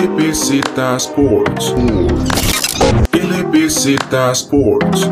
[0.00, 1.74] LBZ Sports.
[3.12, 5.10] LBZ Sports.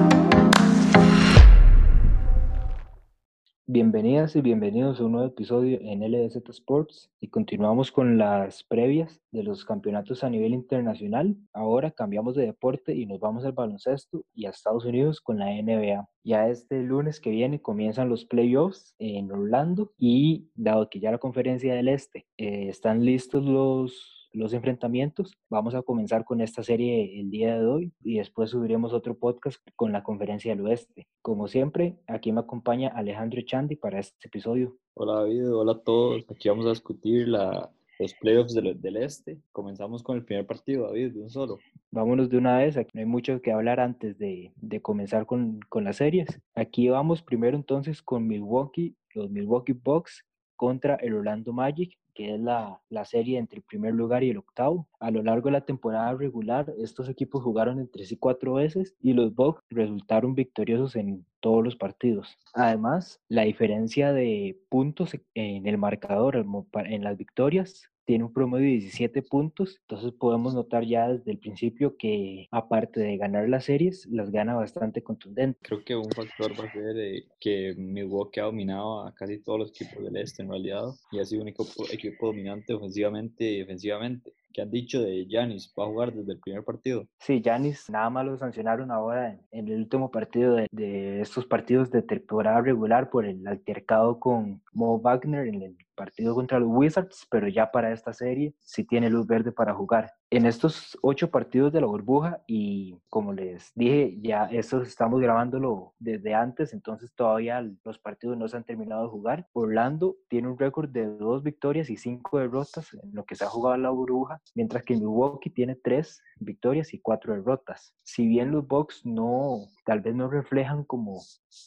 [3.66, 9.20] Bienvenidas y bienvenidos a un nuevo episodio en LBZ Sports y continuamos con las previas
[9.30, 11.36] de los campeonatos a nivel internacional.
[11.52, 15.50] Ahora cambiamos de deporte y nos vamos al baloncesto y a Estados Unidos con la
[15.50, 16.08] NBA.
[16.24, 21.18] Ya este lunes que viene comienzan los playoffs en Orlando y dado que ya la
[21.18, 25.36] conferencia del Este eh, están listos los los enfrentamientos.
[25.48, 29.58] Vamos a comenzar con esta serie el día de hoy y después subiremos otro podcast
[29.76, 31.06] con la conferencia del oeste.
[31.22, 34.76] Como siempre, aquí me acompaña Alejandro Chandi para este episodio.
[34.94, 36.24] Hola David, hola a todos.
[36.30, 39.38] Aquí vamos a discutir la, los playoffs del, del, este.
[39.52, 41.58] Comenzamos con el primer partido, David, de un solo.
[41.90, 45.60] Vámonos de una vez, aquí no hay mucho que hablar antes de, de comenzar con,
[45.68, 46.40] con, las series.
[46.54, 50.24] Aquí vamos primero entonces con Milwaukee, los Milwaukee Bucks
[50.56, 54.38] contra el Orlando Magic que es la, la, serie entre el primer lugar y el
[54.38, 54.88] octavo.
[54.98, 59.12] A lo largo de la temporada regular, estos equipos jugaron entre sí cuatro veces y
[59.12, 62.36] los Bucks resultaron victoriosos en todos los partidos.
[62.54, 68.72] Además, la diferencia de puntos en el marcador en las victorias tiene un promedio de
[68.72, 74.06] 17 puntos, entonces podemos notar ya desde el principio que aparte de ganar las series,
[74.06, 75.58] las gana bastante contundente.
[75.60, 79.58] Creo que un factor va a ser eh, que Milwaukee ha dominado a casi todos
[79.58, 83.58] los equipos del este en realidad y ha sido un equipo, equipo dominante ofensivamente y
[83.58, 84.32] defensivamente.
[84.58, 85.72] ¿Qué han dicho de Yanis?
[85.78, 87.06] ¿Va a jugar desde el primer partido?
[87.20, 91.46] Sí, Yanis nada más lo sancionaron ahora en, en el último partido de, de, estos
[91.46, 96.68] partidos de temporada regular por el altercado con Mo Wagner en el partido contra los
[96.70, 100.12] Wizards, pero ya para esta serie sí tiene luz verde para jugar.
[100.30, 105.94] En estos ocho partidos de la burbuja, y como les dije, ya estos estamos grabándolo
[105.98, 109.48] desde antes, entonces todavía los partidos no se han terminado de jugar.
[109.52, 113.48] Orlando tiene un récord de dos victorias y cinco derrotas en lo que se ha
[113.48, 117.94] jugado la burbuja, mientras que Milwaukee tiene tres victorias y cuatro derrotas.
[118.02, 121.20] Si bien los Bucks no, tal vez no reflejan como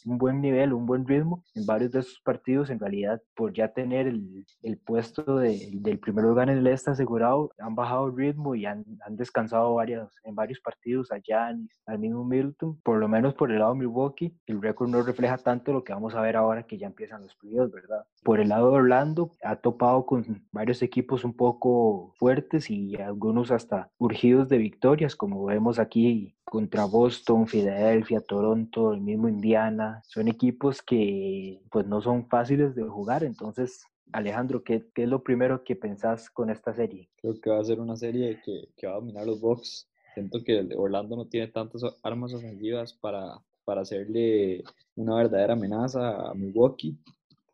[0.06, 3.68] un buen nivel, un buen ritmo en varios de esos partidos, en realidad por ya
[3.72, 8.16] tener el, el puesto de, del primer lugar en el este asegurado, han bajado el
[8.16, 12.98] ritmo y han, han descansado varios, en varios partidos a Giannis, al mismo Milton, por
[12.98, 16.14] lo menos por el lado de Milwaukee, el récord no refleja tanto lo que vamos
[16.14, 18.04] a ver ahora que ya empiezan los playoffs, ¿verdad?
[18.22, 23.50] Por el lado de Orlando, ha topado con varios equipos un poco fuertes y algunos
[23.50, 30.02] hasta urgidos de victorias, como vemos aquí contra Boston, Filadelfia, Toronto, el mismo Indiana.
[30.06, 35.22] Son equipos que pues no son fáciles de jugar, entonces Alejandro, ¿qué, ¿qué, es lo
[35.22, 37.08] primero que pensás con esta serie?
[37.16, 39.88] Creo que va a ser una serie que, que va a dominar los Bucks.
[40.14, 44.62] Siento que Orlando no tiene tantas armas ofensivas para, para hacerle
[44.94, 46.98] una verdadera amenaza a Milwaukee.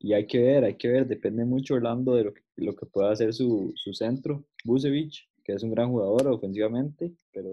[0.00, 2.86] Y hay que ver, hay que ver, depende mucho Orlando de lo que, lo que
[2.86, 4.44] pueda hacer su, su centro.
[4.64, 7.48] Busevich, que es un gran jugador ofensivamente, pero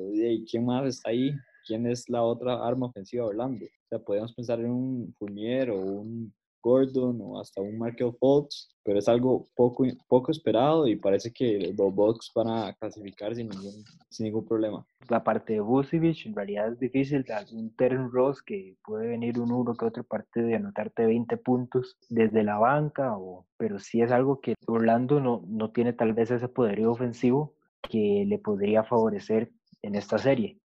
[0.49, 1.31] ¿quién más está ahí?
[1.65, 3.65] ¿Quién es la otra arma ofensiva de Orlando?
[3.65, 6.33] O sea, podemos pensar en un Fournier o un
[6.65, 11.71] Gordon o hasta un Markel Fultz, pero es algo poco, poco esperado y parece que
[11.77, 14.83] los Bucks van a clasificar sin ningún, sin ningún problema.
[15.07, 19.51] La parte de Vucevic en realidad es difícil, un Terren Ross que puede venir un
[19.51, 24.11] uno que otro partido y anotarte 20 puntos desde la banca, o, pero sí es
[24.11, 27.53] algo que Orlando no, no tiene tal vez ese poderío ofensivo
[27.83, 29.51] que le podría favorecer
[29.83, 30.59] en esta serie.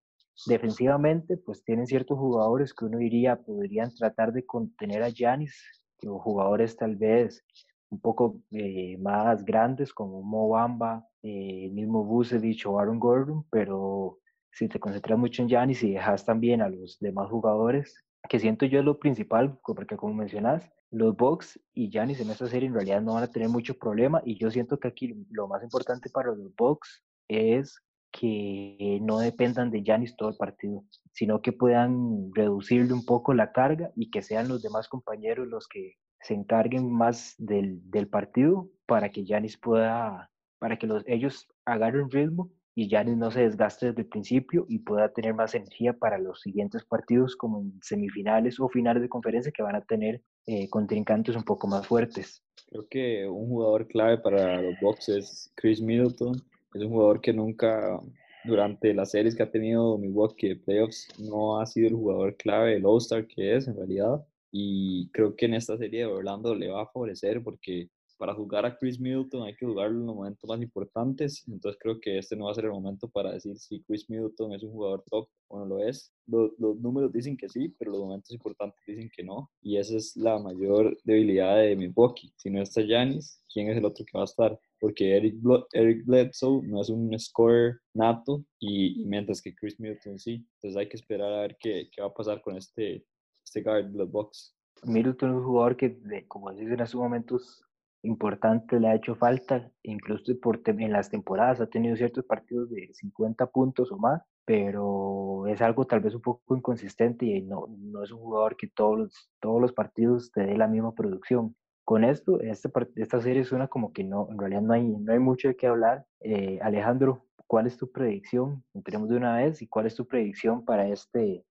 [0.47, 6.19] Defensivamente, pues tienen ciertos jugadores que uno diría podrían tratar de contener a Giannis, o
[6.19, 7.45] jugadores tal vez
[7.89, 14.19] un poco eh, más grandes como Mo Bamba, eh, mismo Vucevic o Aaron Gordon, pero
[14.51, 18.65] si te concentras mucho en Giannis y dejas también a los demás jugadores, que siento
[18.65, 22.73] yo es lo principal, porque como mencionas, los Bucks y Giannis en esta serie en
[22.73, 26.09] realidad no van a tener mucho problema y yo siento que aquí lo más importante
[26.09, 32.31] para los Bucks es que no dependan de Giannis todo el partido, sino que puedan
[32.33, 36.91] reducirle un poco la carga y que sean los demás compañeros los que se encarguen
[36.91, 40.29] más del, del partido para que Giannis pueda,
[40.59, 44.79] para que los, ellos agarren ritmo y Giannis no se desgaste desde el principio y
[44.79, 49.51] pueda tener más energía para los siguientes partidos como en semifinales o finales de conferencia
[49.51, 52.43] que van a tener eh, contrincantes un poco más fuertes.
[52.67, 56.41] Creo que un jugador clave para los Bucks es Chris Middleton
[56.73, 57.99] es un jugador que nunca,
[58.43, 62.73] durante las series que ha tenido Milwaukee de playoffs, no ha sido el jugador clave
[62.73, 64.25] del All-Star que es en realidad.
[64.51, 67.89] Y creo que en esta serie de Orlando le va a favorecer porque
[68.21, 71.99] para jugar a Chris Middleton hay que jugarlo en los momentos más importantes, entonces creo
[71.99, 74.73] que este no va a ser el momento para decir si Chris Middleton es un
[74.73, 76.13] jugador top o no lo es.
[76.27, 79.97] Los, los números dicen que sí, pero los momentos importantes dicen que no, y esa
[79.97, 82.31] es la mayor debilidad de Milwaukee.
[82.37, 84.59] Si no está Giannis, ¿quién es el otro que va a estar?
[84.79, 85.37] Porque Eric,
[85.73, 90.45] Eric Bledsoe no es un scorer nato, y, mientras que Chris Middleton sí.
[90.57, 93.03] Entonces hay que esperar a ver qué, qué va a pasar con este,
[93.43, 94.55] este guard de Bucks.
[94.83, 95.97] Middleton es un jugador que,
[96.27, 97.63] como dicen en sus momentos
[98.03, 102.89] importante le ha hecho falta, incluso por en las temporadas ha tenido ciertos partidos de
[102.93, 108.03] 50 puntos o más, pero es algo tal vez un poco inconsistente y no, no
[108.03, 111.55] es un jugador que todos los, todos los partidos te dé la misma producción.
[111.83, 115.19] Con esto, este, esta serie suena como que no, en realidad no hay, no hay
[115.19, 116.05] mucho de qué hablar.
[116.21, 118.63] Eh, Alejandro, ¿cuál es tu predicción?
[118.73, 121.43] Entremos de una vez y cuál es tu predicción para, este,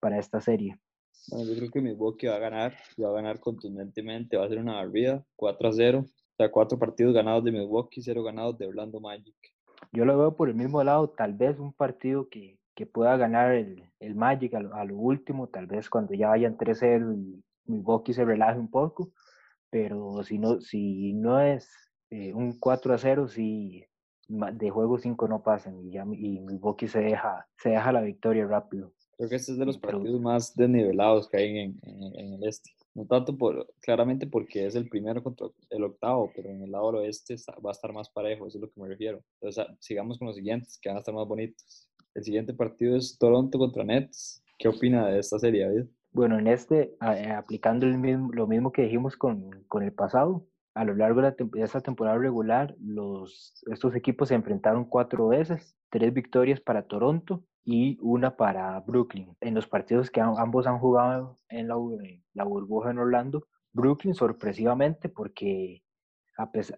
[0.00, 0.78] para esta serie.
[1.28, 4.58] Bueno, yo creo que Milwaukee va a ganar, va a ganar contundentemente, va a ser
[4.58, 6.06] una barrida, 4 a 0.
[6.06, 9.34] O sea, cuatro partidos ganados de Milwaukee, cero ganados de Orlando Magic.
[9.90, 13.52] Yo lo veo por el mismo lado, tal vez un partido que, que pueda ganar
[13.52, 18.26] el, el Magic a lo, último, tal vez cuando ya vayan 3-0 y Milwaukee se
[18.26, 19.12] relaje un poco,
[19.70, 21.70] pero si no, si no es
[22.10, 23.86] eh, un 4 a 0, si
[24.28, 28.46] de juego 5 no pasan y, ya, y Milwaukee se deja, se deja la victoria
[28.46, 28.92] rápido.
[29.16, 32.70] Creo que este es de los partidos más desnivelados que hay en, en, el este.
[32.94, 36.86] No tanto por, claramente porque es el primero contra el octavo, pero en el lado
[36.86, 39.22] oeste va a estar más parejo, eso es lo que me refiero.
[39.34, 41.88] Entonces, ah, sigamos con los siguientes, que van a estar más bonitos.
[42.14, 44.42] El siguiente partido es Toronto contra Nets.
[44.58, 45.86] ¿Qué opina de esta serie, David?
[46.12, 50.46] Bueno, en este, eh, aplicando el mismo, lo mismo que dijimos con, con el pasado,
[50.74, 55.74] a lo largo de, de esta temporada regular, los, estos equipos se enfrentaron cuatro veces,
[55.90, 59.36] tres victorias para Toronto y una para Brooklyn.
[59.40, 61.74] En los partidos que ambos han jugado en la,
[62.32, 65.82] la burbuja en Orlando, Brooklyn sorpresivamente porque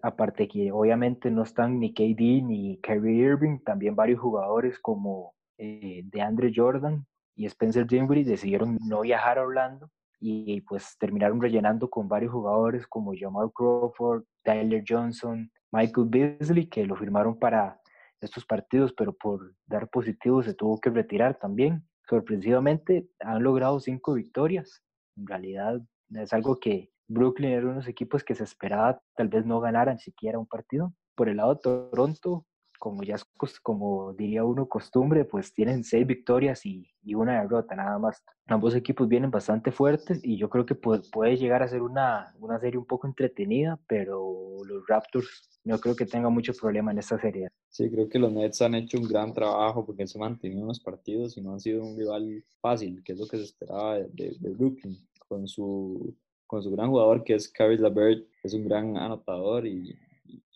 [0.01, 6.01] aparte que obviamente no están ni KD ni Kyrie Irving, también varios jugadores como eh,
[6.05, 7.05] DeAndre Jordan
[7.35, 12.87] y Spencer Dinwiddie decidieron no viajar a Orlando y pues terminaron rellenando con varios jugadores
[12.87, 17.79] como Jamal Crawford, Tyler Johnson, Michael Beasley, que lo firmaron para
[18.21, 21.87] estos partidos, pero por dar positivo se tuvo que retirar también.
[22.07, 24.83] Sorpresivamente han logrado cinco victorias.
[25.17, 25.81] En realidad
[26.15, 29.59] es algo que Brooklyn era uno de los equipos que se esperaba tal vez no
[29.59, 30.93] ganaran siquiera un partido.
[31.15, 32.45] Por el lado de Toronto,
[32.79, 33.25] como ya es
[33.61, 38.23] como diría uno costumbre, pues tienen seis victorias y, y, una derrota nada más.
[38.47, 42.33] Ambos equipos vienen bastante fuertes y yo creo que puede, puede llegar a ser una,
[42.39, 46.99] una, serie un poco entretenida, pero los Raptors no creo que tengan mucho problema en
[46.99, 47.49] esta serie.
[47.67, 50.67] Sí, creo que los Nets han hecho un gran trabajo porque se han mantenido en
[50.67, 53.99] los partidos y no han sido un rival fácil, que es lo que se esperaba
[53.99, 54.97] de, de, Brooklyn,
[55.27, 56.15] con su,
[56.47, 59.95] con su gran jugador que es Caris LaBert, es un gran anotador y,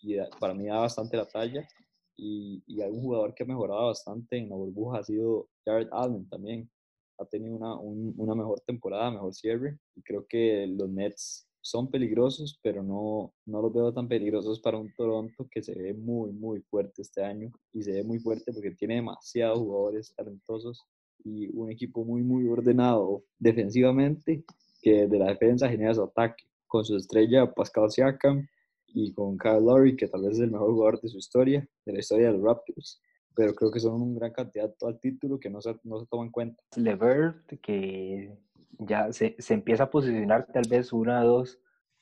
[0.02, 1.68] y para mí da bastante la talla
[2.16, 6.28] y, y algún jugador que ha mejorado bastante en la burbuja ha sido Jared Allen
[6.28, 6.70] también.
[7.18, 12.60] Ha tenido una, una mejor temporada, mejor cierre y creo que los Nets son peligrosos,
[12.62, 16.60] pero no, no los veo tan peligrosos para un Toronto que se ve muy, muy
[16.60, 20.84] fuerte este año y se ve muy fuerte porque tiene demasiados jugadores talentosos
[21.24, 24.44] y un equipo muy, muy ordenado defensivamente
[24.82, 28.46] que de la defensa genera su ataque con su estrella Pascal Siakam
[28.94, 31.92] y con Kyle Lowry, que tal vez es el mejor jugador de su historia, de
[31.92, 33.02] la historia de los Raptors.
[33.34, 36.24] Pero creo que son un gran candidato al título que no se, no se toma
[36.24, 36.62] en cuenta.
[36.76, 38.38] Levert, que
[38.78, 41.60] ya se, se empieza a posicionar tal vez una, dos,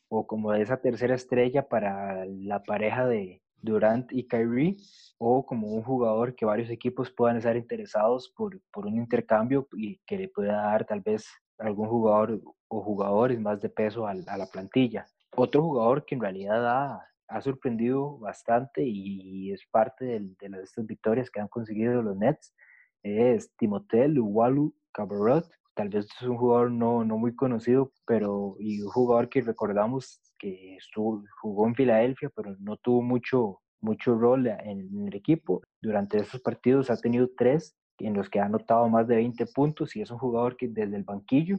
[0.08, 4.76] o como esa tercera estrella para la pareja de Durant y Kyrie,
[5.16, 9.98] o como un jugador que varios equipos puedan estar interesados por, por un intercambio y
[10.04, 11.24] que le pueda dar tal vez
[11.56, 15.06] algún jugador o jugadores más de peso a, a la plantilla.
[15.34, 20.86] Otro jugador que en realidad ha, ha sorprendido bastante y es parte de, las, estas
[20.86, 22.54] victorias que han conseguido los Nets
[23.02, 25.50] es Timothée Luwalu Cabarrot.
[25.74, 30.20] Tal vez es un jugador no, no muy conocido, pero y un jugador que recordamos
[30.38, 35.62] que estuvo, jugó en Filadelfia, pero no tuvo mucho, mucho rol en, el equipo.
[35.80, 39.96] Durante esos partidos ha tenido tres en los que ha anotado más de 20 puntos
[39.96, 41.58] y es un jugador que desde el banquillo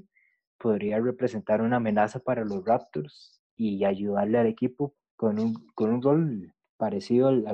[0.60, 6.02] podría representar una amenaza para los Raptors y ayudarle al equipo con un, con un
[6.02, 7.48] rol parecido al,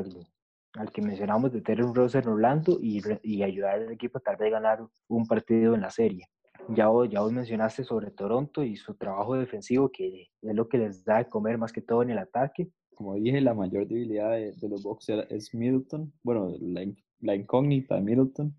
[0.73, 4.47] al, que mencionamos de Terry Rose en Orlando y, y, ayudar al equipo tal vez
[4.47, 6.27] a ganar un partido en la serie.
[6.69, 10.79] Ya vos, ya vos mencionaste sobre Toronto y su trabajo defensivo, que es lo que
[10.79, 12.69] les da de comer más que todo en el ataque.
[12.95, 16.85] Como dije, la mayor debilidad de, de los Bucks es Middleton, bueno, la,
[17.21, 18.55] la, incógnita de Middleton,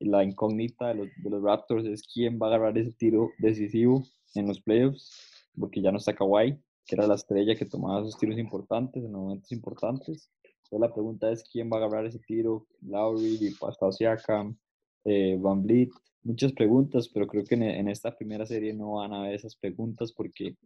[0.00, 4.04] la incógnita de los, de los Raptors es quién va a agarrar ese tiro decisivo
[4.34, 6.58] en los playoffs porque ya no está Kawhi.
[6.86, 10.30] Que era la estrella que tomaba esos tiros importantes en momentos importantes.
[10.42, 14.56] Entonces la pregunta es quién va a agarrar ese tiro, Lowry, Pascal Siakam,
[15.04, 15.90] eh, Van Vliet,
[16.22, 20.12] muchas preguntas, pero creo que en, esta primera serie no van a haber esas preguntas
[20.12, 20.56] porque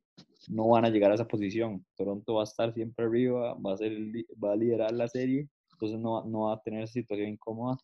[0.48, 1.84] no van a llegar a esa posición.
[1.96, 3.92] Toronto va a estar siempre arriba, va a, ser
[4.42, 7.76] va a liderar la serie, entonces no, no va a tener esa situación incómoda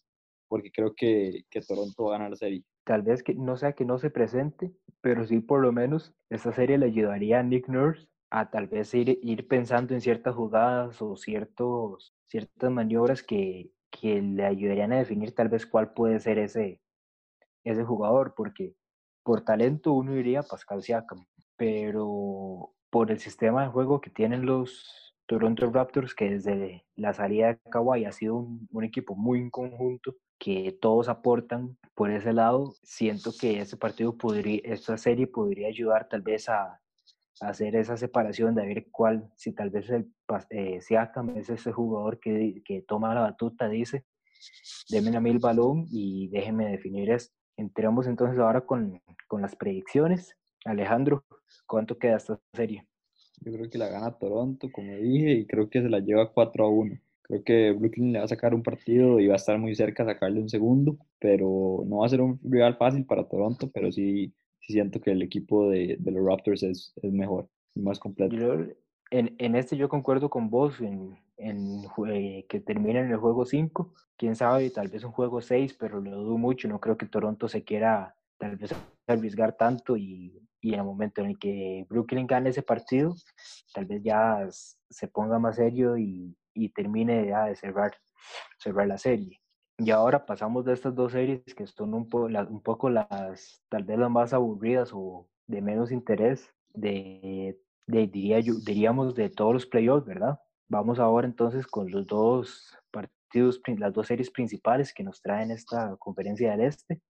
[0.49, 2.63] porque creo que, que Toronto va a ganar la serie.
[2.85, 6.53] Tal vez que no sea que no se presente, pero sí por lo menos esta
[6.53, 11.01] serie le ayudaría a Nick Nurse a tal vez ir, ir pensando en ciertas jugadas
[11.01, 16.39] o ciertos, ciertas maniobras que, que le ayudarían a definir tal vez cuál puede ser
[16.39, 16.81] ese,
[17.63, 18.75] ese jugador, porque
[19.23, 21.25] por talento uno iría a Pascal Siakam,
[21.57, 27.47] pero por el sistema de juego que tienen los Toronto Raptors, que desde la salida
[27.47, 32.33] de Kawhi ha sido un, un equipo muy en conjunto, que todos aportan por ese
[32.33, 36.81] lado, siento que ese partido podría, esta serie podría ayudar tal vez a,
[37.41, 40.13] hacer esa separación de ver cuál, si tal vez el
[40.51, 44.05] eh, Siakam es ese jugador que, que toma la batuta, dice,
[44.89, 47.35] denme a mí el balón y déjenme definir esto.
[47.57, 50.37] Entramos entonces ahora con, con las predicciones.
[50.65, 51.25] Alejandro,
[51.67, 52.87] ¿cuánto queda esta serie?
[53.41, 56.65] Yo creo que la gana Toronto, como dije, y creo que se la lleva 4
[56.65, 57.01] a 1.
[57.23, 60.05] Creo que Brooklyn le va a sacar un partido y va a estar muy cerca
[60.05, 63.91] de sacarle un segundo, pero no va a ser un rival fácil para Toronto, pero
[63.91, 64.35] sí
[64.73, 68.35] siento que el equipo de, de los Raptors es, es, mejor y más completo.
[69.11, 73.45] en, en, este yo concuerdo con vos en, en eh, que termine en el juego
[73.45, 73.93] 5.
[74.17, 76.69] Quién sabe, tal vez un juego 6, pero lo dudo mucho.
[76.69, 78.75] No creo que Toronto se quiera tal vez
[79.07, 83.15] arriesgar tanto y, y en el momento en el que Brooklyn gane ese partido,
[83.73, 87.93] tal vez ya se ponga más serio y, y termine ya de cerrar,
[88.59, 89.41] cerrar la serie.
[89.79, 93.85] Y ahora pasamos de estas dos series que son un, po un poco las, tal
[93.85, 99.53] vez las más aburridas o de menos interés de, de diría yo, diríamos de todos
[99.53, 100.39] los playoffs, ¿verdad?
[100.69, 105.97] Vamos ahora entonces con los dos partidos, las dos series principales que nos traen esta
[105.97, 107.03] conferencia del Este.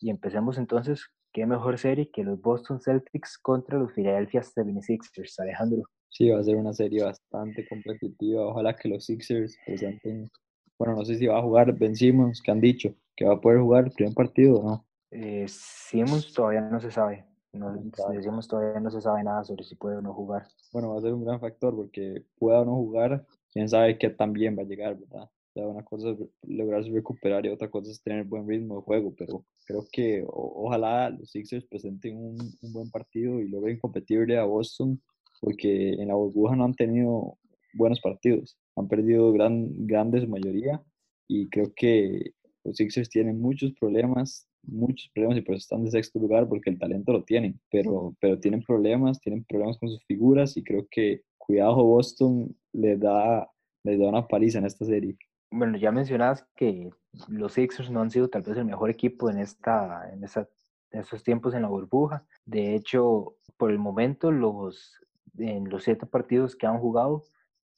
[0.00, 5.40] Y empecemos entonces, ¿qué mejor serie que los Boston Celtics contra los Philadelphia 76ers?
[5.40, 5.82] Alejandro.
[6.08, 8.46] Sí, va a ser una serie bastante competitiva.
[8.46, 10.30] Ojalá que los Sixers presenten.
[10.78, 13.40] Bueno, no sé si va a jugar Ben Simmons, que han dicho que va a
[13.40, 14.84] poder jugar el primer partido o no.
[15.10, 17.24] Eh, Simmons todavía no se sabe.
[17.52, 17.72] No,
[18.12, 20.46] decimos todavía no se sabe nada sobre si puede o no jugar.
[20.72, 24.10] Bueno, va a ser un gran factor porque pueda o no jugar, quién sabe qué
[24.10, 25.24] tan bien va a llegar, ¿verdad?
[25.24, 28.82] O sea, una cosa es lograrse recuperar y otra cosa es tener buen ritmo de
[28.82, 34.38] juego, pero creo que ojalá los Sixers presenten un, un, buen partido y logren competirle
[34.38, 35.00] a Boston
[35.40, 37.38] porque en la burbuja no han tenido
[37.74, 40.82] buenos partidos, han perdido gran, grandes mayoría
[41.28, 42.32] y creo que
[42.64, 46.70] los Sixers tienen muchos problemas, muchos problemas y por eso están de sexto lugar porque
[46.70, 50.86] el talento lo tienen, pero, pero tienen problemas, tienen problemas con sus figuras y creo
[50.90, 53.48] que cuidado Boston le da,
[53.84, 55.16] le da una paliza en esta serie.
[55.50, 56.90] Bueno, ya mencionabas que
[57.28, 60.46] los Sixers no han sido tal vez el mejor equipo en, esta, en, esa,
[60.90, 62.26] en estos tiempos en la burbuja.
[62.44, 64.98] De hecho, por el momento los
[65.38, 67.24] en los siete partidos que han jugado,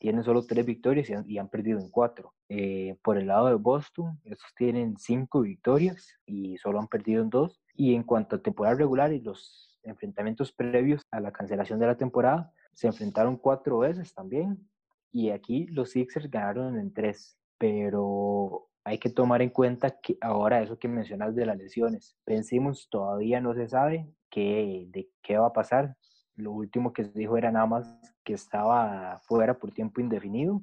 [0.00, 2.32] tienen solo tres victorias y han, perdido en cuatro.
[2.48, 7.28] Eh, por el lado de Boston, esos tienen cinco victorias y solo han perdido en
[7.28, 7.60] dos.
[7.74, 11.98] Y en cuanto a temporada regular y los enfrentamientos previos a la cancelación de la
[11.98, 14.66] temporada, se enfrentaron cuatro veces también.
[15.12, 17.36] Y aquí los Sixers ganaron en tres.
[17.58, 22.88] Pero hay que tomar en cuenta que ahora eso que mencionas de las lesiones, pensemos,
[22.88, 25.94] todavía no se sabe qué, de qué va a pasar
[26.40, 30.62] lo último que se dijo era nada más que estaba fuera por tiempo indefinido.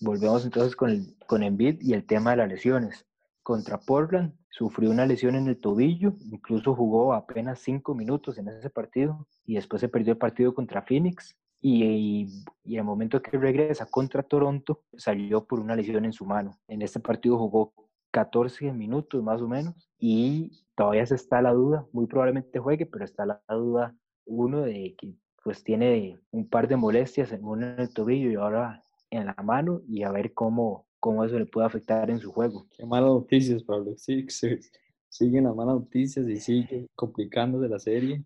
[0.00, 3.06] Volvemos entonces con, el, con Embiid y el tema de las lesiones.
[3.42, 8.70] Contra Portland sufrió una lesión en el tobillo, incluso jugó apenas cinco minutos en ese
[8.70, 11.36] partido y después se perdió el partido contra Phoenix.
[11.60, 12.28] Y,
[12.62, 16.56] y, el momento que regresa contra Toronto salió por una lesión en su mano.
[16.68, 17.72] En este partido jugó
[18.12, 23.04] 14 minutos más o menos y todavía se está la duda, muy probablemente juegue, pero
[23.04, 23.96] está la duda
[24.28, 28.84] uno de que pues tiene un par de molestias, una en el tobillo y ahora
[29.10, 32.66] en la mano y a ver cómo, cómo eso le puede afectar en su juego.
[32.76, 34.70] Qué malas noticias para los Sixers.
[35.08, 38.22] Siguen las malas noticias y sigue complicándose la serie.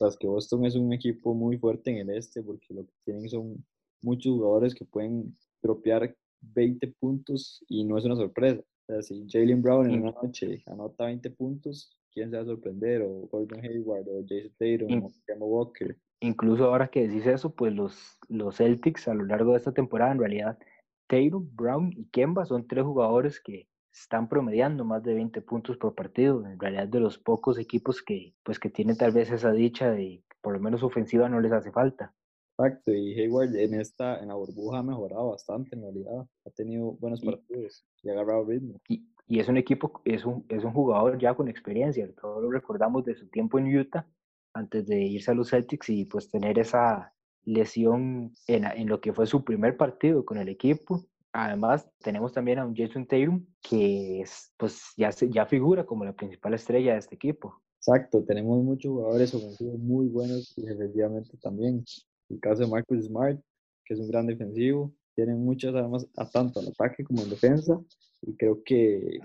[0.00, 3.28] Las que Boston es un equipo muy fuerte en el este porque lo que tienen
[3.28, 3.64] son
[4.02, 8.60] muchos jugadores que pueden tropear 20 puntos y no es una sorpresa.
[8.88, 12.46] O sea, si Jalen Brown en una noche anota 20 puntos, quién se va a
[12.46, 15.96] sorprender, o Gordon Hayward, o Jason Tatum, o Kemba Walker.
[16.20, 20.12] Incluso ahora que decís eso, pues los, los Celtics a lo largo de esta temporada,
[20.12, 20.58] en realidad,
[21.08, 25.94] Tatum, Brown y Kemba son tres jugadores que están promediando más de 20 puntos por
[25.94, 26.46] partido.
[26.46, 30.22] En realidad, de los pocos equipos que, pues, que tienen tal vez esa dicha de
[30.40, 32.14] por lo menos ofensiva no les hace falta.
[32.58, 36.26] Exacto, y Hayward en esta, en la burbuja ha mejorado bastante en realidad.
[36.46, 38.80] Ha tenido buenos Y- partidos y ha agarrado ritmo.
[38.88, 42.08] Y, y es un equipo, es un, es un jugador ya con experiencia.
[42.20, 44.06] Todos lo recordamos de su tiempo en Utah,
[44.54, 47.12] antes de irse a los Celtics y pues tener esa
[47.44, 51.06] lesión en, en lo que fue su primer partido con el equipo.
[51.32, 56.14] Además, tenemos también a un Jason Tatum que es, pues ya, ya figura como la
[56.14, 57.60] principal estrella de este equipo.
[57.78, 61.84] Exacto, tenemos muchos jugadores ofensivos muy buenos y defensivamente también.
[62.28, 63.38] El caso de Marcus Smart,
[63.84, 67.80] que es un gran defensivo, tienen muchas armas a tanto al ataque como en defensa.
[68.22, 69.18] Y creo que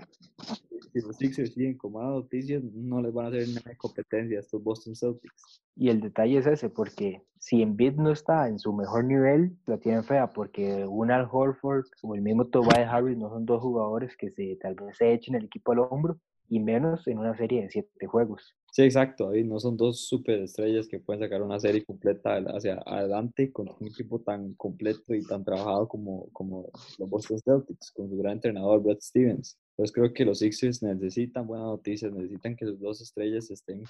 [0.92, 4.62] si los Sixers siguen malas noticias, no les van a hacer nada competencia a estos
[4.62, 5.62] Boston Celtics.
[5.76, 9.78] Y el detalle es ese, porque si Embiid no está en su mejor nivel, la
[9.78, 14.16] tienen fea, porque un Al Horford o el mismo Tobias Harris no son dos jugadores
[14.16, 16.18] que se, tal vez se echen el equipo al hombro,
[16.48, 18.54] y menos en una serie de siete juegos.
[18.74, 19.44] Sí, exacto, David.
[19.44, 24.18] No son dos superestrellas que pueden sacar una serie completa hacia adelante con un equipo
[24.22, 28.96] tan completo y tan trabajado como, como los Boston Celtics, con su gran entrenador Brad
[28.98, 29.58] Stevens.
[29.72, 33.84] Entonces creo que los Sixers necesitan buenas noticias, necesitan que sus dos estrellas estén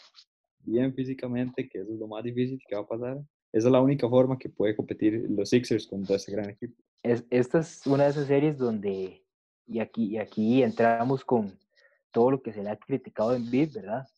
[0.65, 3.19] bien físicamente, que eso es lo más difícil que va a pasar.
[3.53, 6.75] Esa es la única forma que puede competir los Sixers contra ese gran equipo.
[7.05, 9.23] Es, esta es una de esas series donde,
[9.65, 11.57] y aquí, y aquí entramos con
[12.11, 14.09] todo lo que se le ha criticado en Embiid, ¿verdad?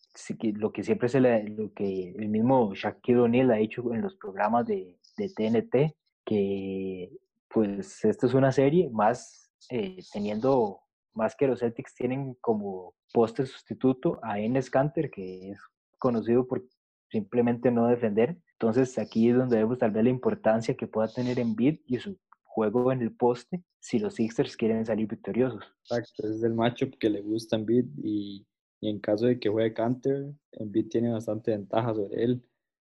[0.54, 4.66] Lo que siempre se lo que el mismo Shaquille O'Neal ha dicho en los programas
[4.66, 7.10] de, de TNT, que
[7.48, 10.80] pues esta es una serie más eh, teniendo,
[11.14, 15.60] más que los Celtics tienen como poste sustituto a Enes Kanter, que es
[15.98, 16.64] conocido por
[17.10, 18.36] simplemente no defender.
[18.52, 22.18] Entonces aquí es donde vemos tal vez la importancia que pueda tener Embiid y su
[22.42, 25.64] juego en el poste si los Sixers quieren salir victoriosos.
[25.82, 28.46] Exacto, es el matchup que le gusta Embiid y,
[28.80, 32.42] y en caso de que juegue Canter, Embiid tiene bastante ventaja sobre él,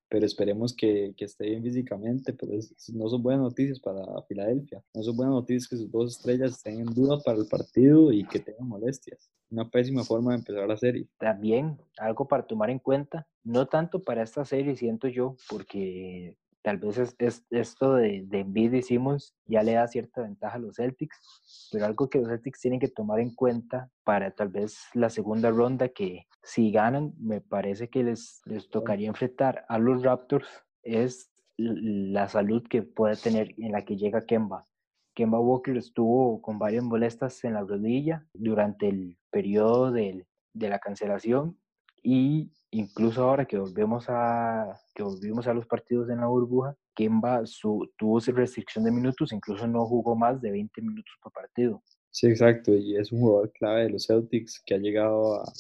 [0.10, 4.84] pero esperemos que, que esté bien físicamente, pero es- no son buenas noticias para Filadelfia,
[4.94, 8.26] no son buenas noticias que sus dos estrellas estén en duda para el partido y
[8.26, 9.30] que tengan molestias.
[9.50, 11.08] Una pésima forma de empezar la serie.
[11.18, 16.78] También algo para tomar en cuenta, no tanto para esta serie, siento yo, porque tal
[16.78, 20.60] vez es, es- esto de, de Embiid y Simmons ya le da cierta ventaja a
[20.60, 24.78] los Celtics, pero algo que los Celtics tienen que tomar en cuenta para tal vez
[24.94, 30.04] la segunda ronda, que si ganan, me parece que les, les tocaría enfrentar a los
[30.04, 30.48] Raptors,
[30.84, 34.66] es la salud que puede tener en la que llega Kemba.
[35.14, 40.80] Kemba Walker estuvo con varias molestias en la rodilla durante el periodo del- de la
[40.80, 41.58] cancelación
[42.02, 47.46] y incluso ahora que volvemos a que volvimos a los partidos en la burbuja, Kemba
[47.46, 51.82] su, tuvo restricción de minutos, incluso no jugó más de 20 minutos por partido.
[52.10, 55.52] Sí, exacto, y es un jugador clave de los Celtics que ha llegado a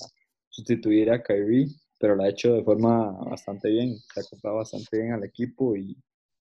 [0.49, 4.97] sustituir a Kyrie, pero lo ha hecho de forma bastante bien, se ha comprado bastante
[4.97, 5.95] bien al equipo y,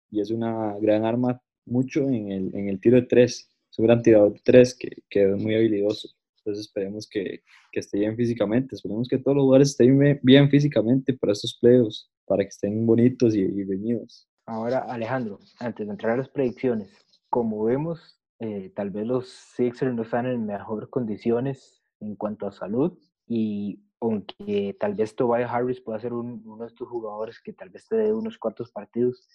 [0.09, 3.85] y es una gran arma mucho en el, en el tiro de tres, es un
[3.85, 6.09] gran tirador de tres que, que es muy habilidoso,
[6.49, 11.13] entonces esperemos que, que esté bien físicamente, esperemos que todos los jugadores estén bien- físicamente
[11.13, 13.99] para estos playoffs, para que estén bonitos y, y.
[14.45, 16.89] Ahora, Alejandro, antes de entrar a las predicciones,
[17.29, 22.51] como vemos, eh, tal vez los Sixers no están en mejores condiciones en cuanto a
[22.51, 27.53] salud y aunque tal vez Tobias Harris pueda ser un- uno de estos jugadores que
[27.53, 29.27] tal vez te dé unos cuantos partidos,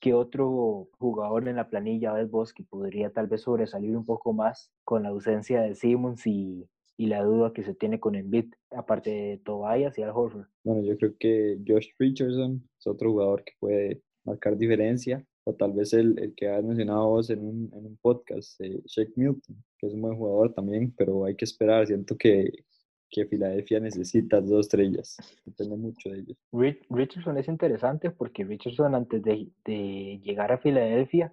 [0.00, 4.32] que otro jugador en la planilla ves vos que podría tal vez sobresalir un poco
[4.32, 8.52] más con la ausencia de Simmons y, y la duda que se tiene con Embiid,
[8.70, 10.46] aparte de Tobias y Al Horford?
[10.64, 15.72] Bueno, yo creo que Josh Richardson es otro jugador que puede marcar diferencia, o tal
[15.72, 19.56] vez el, el que has mencionado vos en un, en un podcast, eh, Shake Milton,
[19.78, 22.50] que es un buen jugador también, pero hay que esperar, siento que,
[23.10, 26.36] que Filadelfia necesita dos estrellas, depende mucho de ellos.
[26.52, 31.32] Ri- Richardson es interesante porque Richardson antes de, de llegar a Filadelfia,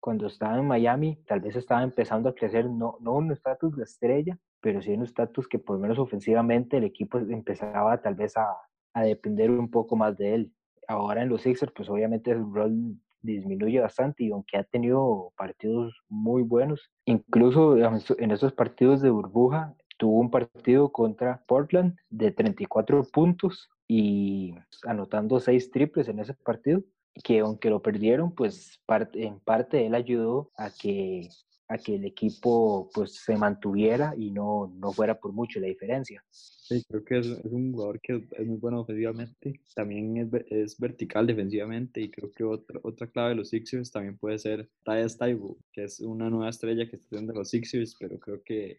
[0.00, 3.84] cuando estaba en Miami, tal vez estaba empezando a crecer, no, no un estatus de
[3.84, 8.34] estrella, pero sí un estatus que por lo menos ofensivamente el equipo empezaba tal vez
[8.36, 8.46] a,
[8.94, 10.52] a depender un poco más de él.
[10.88, 15.94] Ahora en los Sixers, pues obviamente el rol disminuye bastante y aunque ha tenido partidos
[16.08, 23.04] muy buenos, incluso en esos partidos de burbuja, tuvo un partido contra Portland de 34
[23.12, 26.82] puntos y anotando seis triples en ese partido,
[27.22, 28.80] que aunque lo perdieron, pues
[29.12, 31.28] en parte él ayudó a que,
[31.68, 36.24] a que el equipo pues se mantuviera y no, no fuera por mucho la diferencia.
[36.30, 40.78] Sí, creo que es, es un jugador que es muy bueno ofensivamente, también es, es
[40.78, 45.18] vertical defensivamente y creo que otra, otra clave de los Sixers también puede ser Tyus
[45.18, 48.78] Taibo, que es una nueva estrella que está teniendo los Sixers, pero creo que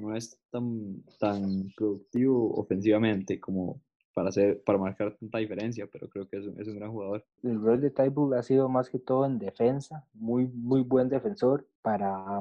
[0.00, 3.80] no es tan, tan productivo ofensivamente como,
[4.14, 7.24] para, hacer, para marcar tanta diferencia, pero creo que es un, es un gran jugador.
[7.42, 11.66] El rol de Tybull ha sido más que todo en defensa, muy, muy buen defensor
[11.82, 12.40] para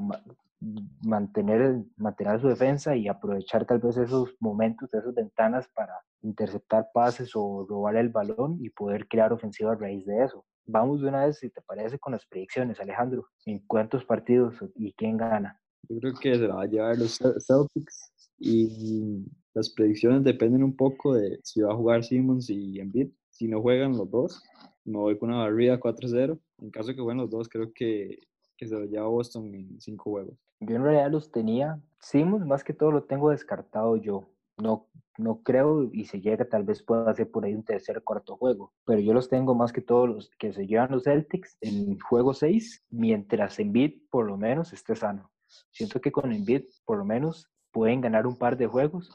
[1.02, 7.32] mantener, mantener su defensa y aprovechar tal vez esos momentos, esas ventanas para interceptar pases
[7.36, 10.45] o robar el balón y poder crear ofensiva a raíz de eso.
[10.65, 13.28] Vamos de una vez, si te parece, con las predicciones, Alejandro.
[13.45, 15.60] ¿En cuántos partidos y quién gana?
[15.89, 19.25] Yo creo que se la va a llevar los Celtics y
[19.56, 23.10] las predicciones dependen un poco de si va a jugar Simmons y Embiid.
[23.32, 24.43] Si no juegan los dos,
[24.86, 26.39] me voy con una barrida 4-0.
[26.60, 28.19] En caso de que jueguen los dos, creo que,
[28.56, 30.38] que se lo lleva Boston en cinco juegos.
[30.60, 31.82] Yo en realidad los tenía.
[31.99, 34.30] Simmons más que todo lo tengo descartado yo.
[34.58, 38.38] No, no creo y se llega tal vez pueda hacer por ahí un tercer cuarto
[38.38, 38.73] juego.
[38.86, 42.34] Pero yo los tengo más que todos los que se llevan los Celtics en juego
[42.34, 45.32] 6, mientras Embiid por lo menos esté sano.
[45.71, 49.09] Siento que con Embiid por lo menos pueden ganar un par de juegos.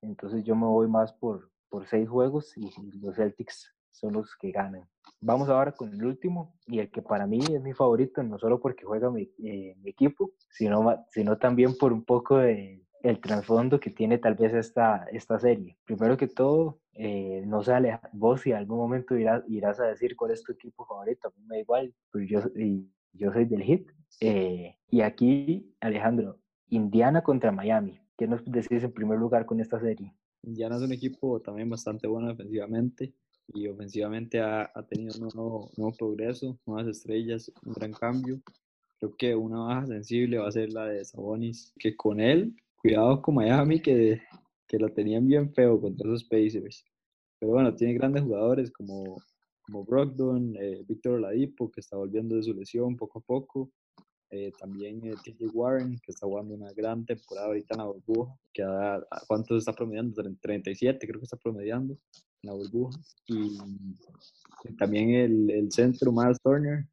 [0.00, 2.70] Entonces yo me voy más por, por seis juegos y
[3.00, 4.88] los Celtics son los que ganan.
[5.20, 8.60] Vamos ahora con el último y el que para mí es mi favorito, no solo
[8.60, 13.90] porque juega mi, eh, equipo, sino, sino también por un poco de el trasfondo que
[13.90, 15.76] tiene tal vez esta, esta serie.
[15.84, 17.72] Primero que todo, eh, no sé,
[18.12, 21.44] vos si algún momento irás, irás a decir cuál es tu equipo favorito, a mí
[21.46, 22.40] me da igual, pues yo,
[23.12, 23.90] yo soy del Hit.
[24.20, 28.00] Eh, y aquí, Alejandro, Indiana contra Miami.
[28.16, 30.14] ¿Qué nos decís en primer lugar con esta serie?
[30.42, 33.12] Indiana es un equipo también bastante bueno defensivamente
[33.48, 38.40] y ofensivamente ha, ha tenido un nuevo, nuevo, progreso, nuevas estrellas, un gran cambio.
[38.98, 43.20] Creo que una baja sensible va a ser la de Sabonis, que con él, cuidado
[43.20, 44.22] con Miami, que,
[44.66, 46.84] que lo tenían bien feo contra esos Pacers.
[47.38, 49.20] Pero bueno, tiene grandes jugadores como,
[49.62, 53.70] como Brogdon, eh, Víctor Oladipo, que está volviendo de su lesión poco a poco.
[54.36, 58.34] Eh, también eh, TJ Warren, que está jugando una gran temporada ahorita en la burbuja,
[58.52, 60.20] que a, a ¿cuántos está promediando?
[60.40, 61.96] 37 creo que está promediando
[62.42, 62.98] la burbuja.
[63.28, 63.56] Y,
[64.76, 66.84] también el, el, centro Miles Turner,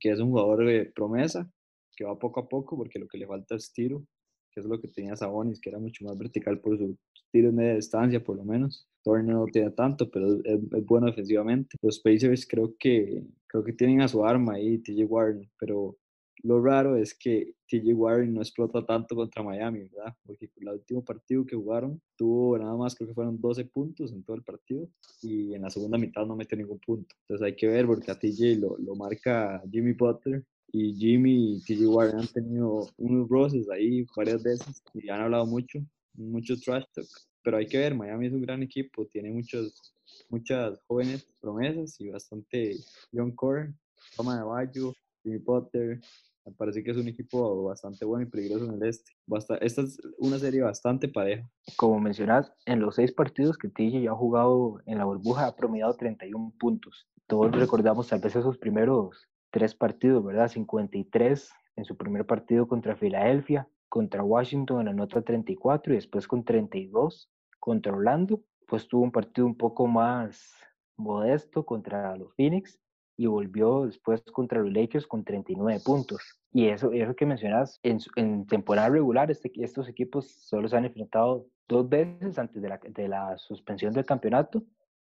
[0.00, 1.48] que es un jugador de promesa,
[1.94, 4.04] que va poco a poco porque lo que le falta es tiro,
[4.50, 6.96] que es lo que tenía Sabonis, que era mucho más vertical por su
[7.30, 8.88] tiro en media distancia, por lo menos.
[9.04, 11.76] Turner no tiene tanto, pero es, es, bueno defensivamente.
[11.80, 15.96] Los Pacers creo que, creo que tienen a su arma ahí, TJ Warren, pero
[16.42, 20.14] lo raro es que TJ Warren no explota tanto contra Miami, ¿verdad?
[20.24, 24.22] Porque el último partido que jugaron tuvo nada más, creo que fueron 12 puntos en
[24.22, 24.88] todo el partido
[25.22, 27.14] y en la segunda mitad no metió ningún punto.
[27.22, 31.60] Entonces hay que ver porque a TJ lo, lo marca Jimmy Butler y Jimmy y
[31.62, 35.80] TJ Warren han tenido unos roces ahí varias veces y han hablado mucho,
[36.14, 37.08] mucho trash talk.
[37.42, 39.94] Pero hay que ver, Miami es un gran equipo, tiene muchos,
[40.28, 42.76] muchas jóvenes promesas y bastante
[43.12, 43.74] young core.
[44.16, 46.00] Toma de Bayo, Jimmy Potter,
[46.48, 49.12] me parece que es un equipo bastante bueno y peligroso en el este.
[49.26, 51.48] Basta, esta es una serie bastante pareja.
[51.76, 55.56] Como mencionas, en los seis partidos que TJ ya ha jugado en la burbuja ha
[55.56, 57.06] promediado 31 puntos.
[57.26, 60.48] Todos recordamos tal vez esos primeros tres partidos, ¿verdad?
[60.48, 66.26] 53 en su primer partido contra Filadelfia, contra Washington en la nota 34 y después
[66.26, 67.30] con 32
[67.60, 68.42] contra Orlando.
[68.66, 70.54] Pues tuvo un partido un poco más
[70.96, 72.80] modesto contra los Phoenix
[73.18, 76.38] y volvió después contra los Lakers con 39 puntos.
[76.52, 80.84] Y eso, eso que mencionas, en, en temporada regular este, estos equipos solo se han
[80.84, 84.62] enfrentado dos veces antes de la, de la suspensión del campeonato,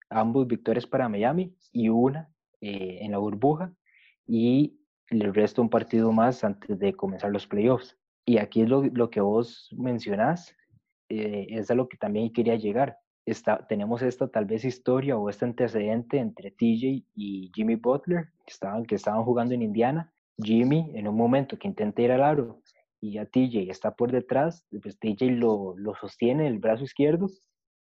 [0.09, 3.75] ambos victorias para Miami y una eh, en la burbuja
[4.29, 4.79] y
[5.11, 7.99] el resto un partido más antes de comenzar los playoffs.
[8.25, 10.55] Y aquí es lo, lo que vos mencionás,
[11.09, 12.97] eh, es a lo que también quería llegar
[13.69, 18.85] tenemos esta tal vez historia o este antecedente entre TJ y Jimmy Butler, que estaban,
[18.85, 20.13] que estaban jugando en Indiana.
[20.37, 22.61] Jimmy en un momento que intenta ir al aro
[23.01, 27.29] y ya TJ está por detrás, pues TJ lo, lo sostiene el brazo izquierdo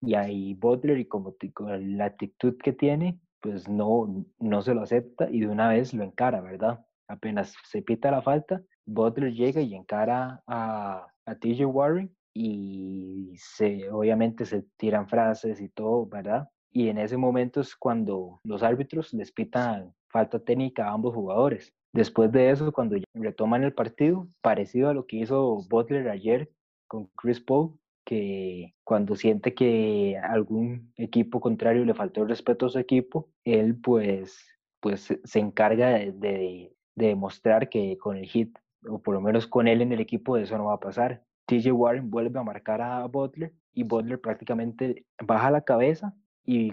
[0.02, 4.82] y ahí Butler y como con la actitud que tiene, pues no, no se lo
[4.82, 6.84] acepta y de una vez lo encara, ¿verdad?
[7.08, 13.90] Apenas se pita la falta, Butler llega y encara a, a TJ Warren y se,
[13.90, 16.50] obviamente se tiran frases y todo, ¿verdad?
[16.70, 21.72] Y en ese momento es cuando los árbitros les pitan falta técnica a ambos jugadores.
[21.94, 26.50] Después de eso, cuando retoman el partido, parecido a lo que hizo Butler ayer
[26.86, 32.68] con Chris Paul, que cuando siente que algún equipo contrario le faltó el respeto a
[32.68, 34.46] su equipo, él pues,
[34.80, 39.46] pues se encarga de, de, de demostrar que con el hit, o por lo menos
[39.46, 41.25] con él en el equipo, eso no va a pasar.
[41.46, 46.72] TJ Warren vuelve a marcar a Butler y Butler prácticamente baja la cabeza y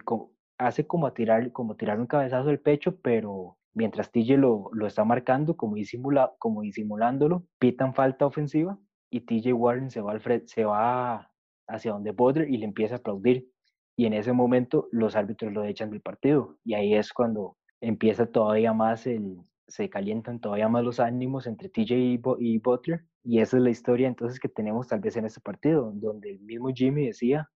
[0.57, 5.03] hace como, tirar, como tirar un cabezazo del pecho, pero mientras TJ lo, lo está
[5.03, 8.77] marcando, como, disimula, como disimulándolo, pitan falta ofensiva
[9.09, 11.31] y TJ Warren se va, al se va
[11.67, 13.47] hacia donde Butler y le empieza a aplaudir.
[13.95, 18.25] y en ese momento los árbitros lo echan del partido y ahí es cuando empieza
[18.25, 21.95] todavía más el, se calientan todavía más los ánimos entre TJ
[22.39, 25.91] y, Butler y esa es la historia entonces que tenemos tal vez en este partido
[25.93, 27.49] donde el mismo Jimmy decía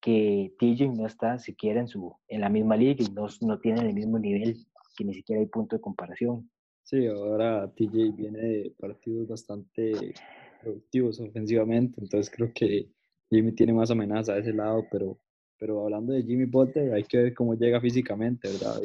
[0.00, 3.80] que TJ no está siquiera en, su, en la misma liga y no, no tiene
[3.80, 4.56] el mismo nivel
[4.96, 6.50] que ni siquiera hay punto de comparación.
[6.82, 10.14] Sí, ahora TJ viene de partidos bastante
[10.62, 12.88] productivos ofensivamente, entonces creo que
[13.30, 15.18] Jimmy tiene más amenaza a ese lado, pero,
[15.58, 18.80] pero hablando de Jimmy Butler, hay que ver cómo llega físicamente, ¿verdad?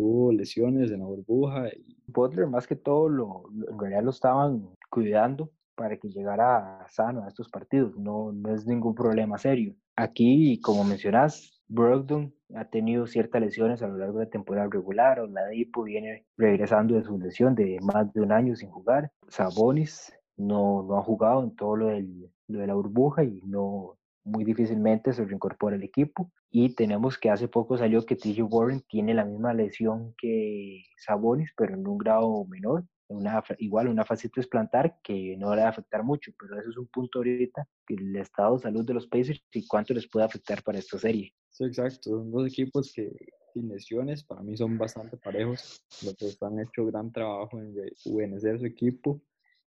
[0.00, 1.68] Tuvo lesiones en la burbuja.
[1.68, 1.94] Y...
[2.06, 7.28] Butler más que todo lo, en realidad lo estaban cuidando para que llegara sano a
[7.28, 9.74] estos partidos, no, no es ningún problema serio.
[9.96, 15.20] Aquí, como mencionas, Brogdon ha tenido ciertas lesiones a lo largo de la temporada regular,
[15.20, 19.12] o la Dipo viene regresando de su lesión de más de un año sin jugar.
[19.28, 23.98] Sabonis no, no ha jugado en todo lo, del, lo de la burbuja y no
[24.24, 26.30] muy difícilmente se reincorpora al equipo.
[26.50, 31.52] Y tenemos que hace poco salió que TJ Warren tiene la misma lesión que Sabonis,
[31.56, 35.70] pero en un grado menor, una, igual una fascitis plantar que no le va a
[35.70, 39.42] afectar mucho, pero eso es un punto ahorita, el estado de salud de los Pacers
[39.52, 41.32] y cuánto les puede afectar para esta serie.
[41.58, 43.12] Exacto, son dos equipos que
[43.52, 48.58] sin lesiones para mí son bastante parejos, los que han hecho gran trabajo en rejuvenecer
[48.60, 49.20] su equipo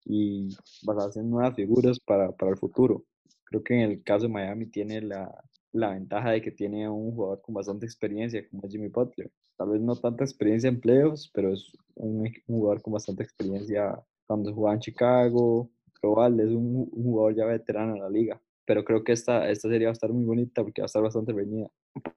[0.04, 0.48] y
[0.82, 3.04] basarse en nuevas figuras para, para el futuro.
[3.48, 5.32] Creo que en el caso de Miami tiene la,
[5.72, 9.30] la ventaja de que tiene un jugador con bastante experiencia como Jimmy Butler.
[9.56, 14.52] Tal vez no tanta experiencia en playoffs, pero es un, jugador con bastante experiencia cuando
[14.54, 15.70] jugaba en Chicago.
[16.00, 18.40] Global, es un, un, jugador ya veterano en la liga.
[18.64, 21.02] Pero creo que esta, esta serie va a estar muy bonita porque va a estar
[21.02, 21.68] bastante reñida.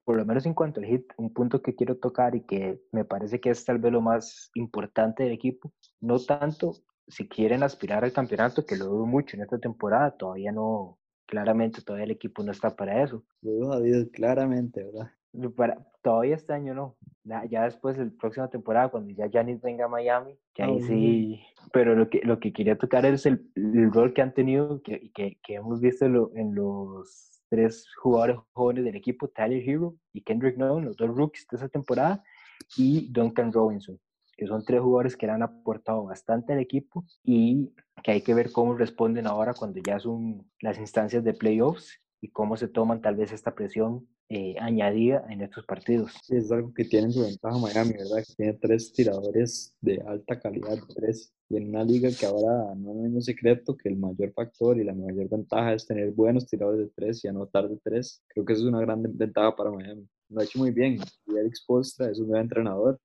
[0.04, 3.04] Por lo menos en cuanto al hit, un punto que quiero tocar y que me
[3.04, 6.74] parece que es tal vez lo más importante del equipo, no tanto
[7.08, 10.98] si quieren aspirar al campeonato, que lo dudo mucho en esta temporada, todavía no,
[11.32, 13.24] claramente todavía el equipo no está para eso.
[13.40, 15.10] Lo dudo claramente, ¿verdad?
[15.56, 16.98] Para, todavía este año no.
[17.48, 21.40] Ya después, la próxima temporada, cuando ya Janis venga a Miami, ya ahí sí.
[21.72, 25.10] Pero lo que, lo que quería tocar es el, el rol que han tenido que,
[25.12, 30.58] que, que hemos visto en los tres jugadores jóvenes del equipo, Tyler Hero y Kendrick
[30.58, 32.22] Nunn, los dos rookies de esa temporada,
[32.76, 33.98] y Duncan Robinson
[34.42, 37.70] que son tres jugadores que le han aportado bastante al equipo y
[38.02, 42.28] que hay que ver cómo responden ahora cuando ya son las instancias de playoffs y
[42.30, 46.12] cómo se toman tal vez esta presión eh, añadida en estos partidos.
[46.28, 48.24] Es algo que tiene su ventaja Miami, ¿verdad?
[48.26, 52.90] Que tiene tres tiradores de alta calidad, tres, y en una liga que ahora no
[52.90, 56.80] es ningún secreto que el mayor factor y la mayor ventaja es tener buenos tiradores
[56.80, 58.24] de tres y anotar de tres.
[58.26, 60.04] Creo que eso es una gran ventaja para Miami.
[60.30, 60.98] Lo ha hecho muy bien.
[61.26, 62.98] Y Eric Spolstra es un gran entrenador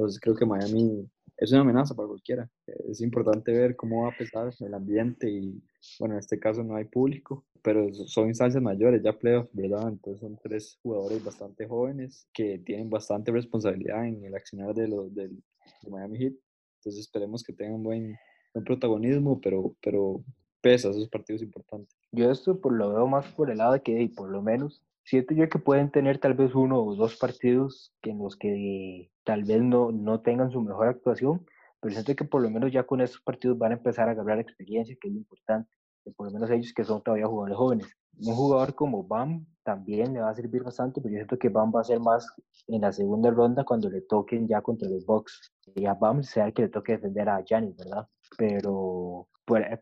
[0.00, 2.50] entonces creo que Miami es una amenaza para cualquiera.
[2.88, 5.62] Es importante ver cómo va a pesar el ambiente y,
[5.98, 9.88] bueno, en este caso no hay público, pero son instancias mayores, ya playoffs, ¿verdad?
[9.88, 15.14] Entonces son tres jugadores bastante jóvenes que tienen bastante responsabilidad en el accionar de, los,
[15.14, 15.36] del
[15.82, 16.32] de Miami Heat.
[16.78, 18.16] Entonces esperemos que tengan buen,
[18.54, 20.24] buen protagonismo, pero, pero
[20.62, 21.94] pesa esos partidos importantes.
[22.10, 25.34] Yo esto por lo veo más por el lado de que por lo menos siento
[25.34, 29.44] yo que pueden tener tal vez uno o dos partidos que en los que tal
[29.44, 31.46] vez no, no tengan su mejor actuación,
[31.80, 34.38] pero siento que por lo menos ya con estos partidos van a empezar a agarrar
[34.38, 35.70] experiencia, que es importante,
[36.04, 37.96] que por lo menos ellos que son todavía jugadores jóvenes.
[38.18, 41.72] Un jugador como Bam también le va a servir bastante, pero yo siento que Bam
[41.74, 42.26] va a ser más
[42.66, 45.52] en la segunda ronda cuando le toquen ya contra los Bucks.
[45.74, 48.06] Y a Bam sea el que le toque defender a Giannis, ¿verdad?
[48.36, 49.28] Pero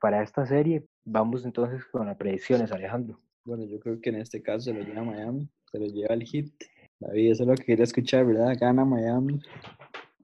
[0.01, 3.21] para esta serie vamos entonces con las predicciones, Alejandro.
[3.49, 6.23] Bueno, yo creo que en este caso se lo lleva Miami, se lo lleva el
[6.23, 6.53] hit.
[7.01, 8.55] David, eso es lo que quería escuchar, ¿verdad?
[8.61, 9.41] Gana Miami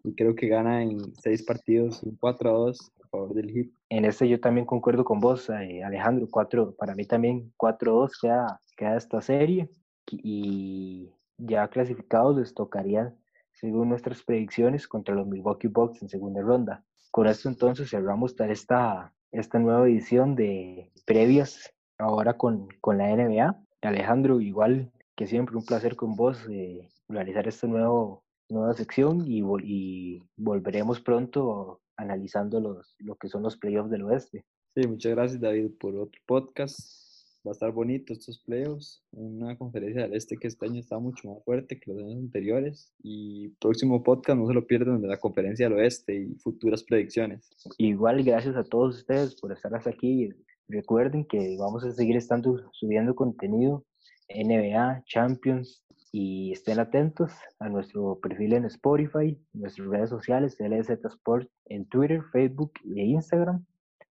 [0.05, 3.73] y creo que gana en seis partidos, un 4 a 2 a favor del hit.
[3.89, 6.29] En este yo también concuerdo con vos, eh, Alejandro.
[6.31, 9.71] 4, para mí también 4 a 2 queda, queda esta serie
[10.11, 11.09] y
[11.39, 13.15] ya clasificados les tocaría,
[13.55, 16.85] según nuestras predicciones, contra los Milwaukee Bucks en segunda ronda.
[17.11, 23.61] Con esto entonces cerramos esta, esta nueva edición de previas ahora con, con la NBA.
[23.83, 29.43] Alejandro, igual que siempre, un placer con vos eh, realizar esta nuevo, nueva sección y,
[29.63, 34.45] y volveremos pronto analizando los, lo que son los playoffs del oeste.
[34.75, 37.05] Sí, muchas gracias David por otro podcast
[37.47, 39.03] va a estar bonito estos playoffs.
[39.13, 42.93] Una conferencia del este que este año está mucho más fuerte que los años anteriores.
[43.03, 47.51] Y próximo podcast no se lo pierdan de la conferencia del oeste y futuras predicciones.
[47.77, 50.31] Igual, gracias a todos ustedes por estar hasta aquí.
[50.69, 53.85] Recuerden que vamos a seguir estando subiendo contenido
[54.29, 61.49] NBA, Champions y estén atentos a nuestro perfil en Spotify, nuestras redes sociales, LZ Sport
[61.67, 63.65] en Twitter, Facebook e Instagram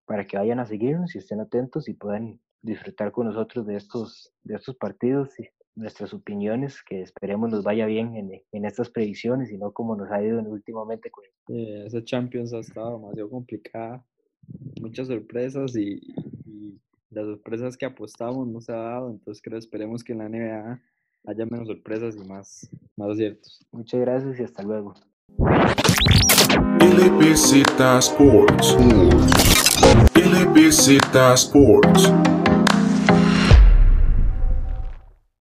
[0.05, 4.33] para que vayan a seguirnos y estén atentos y puedan disfrutar con nosotros de estos,
[4.43, 5.29] de estos partidos
[5.75, 10.11] nuestras opiniones, que esperemos nos vaya bien en, en estas predicciones y no como nos
[10.11, 11.09] ha ido últimamente.
[11.09, 11.23] Con...
[11.49, 14.05] Eh, esa Champions ha estado demasiado complicada,
[14.81, 16.01] muchas sorpresas y,
[16.45, 16.79] y,
[17.09, 20.81] las sorpresas que apostamos no se ha dado, entonces creo esperemos que en la NBA
[21.27, 23.65] haya menos sorpresas y más, más aciertos.
[23.71, 24.93] Muchas gracias y hasta luego.
[26.79, 27.63] LBZ
[27.99, 28.77] Sports.
[30.15, 32.11] LBZ Sports.